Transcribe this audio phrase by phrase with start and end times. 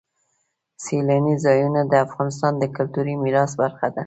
[0.83, 3.99] سیلاني ځایونه د افغانستان د کلتوري میراث برخه ده.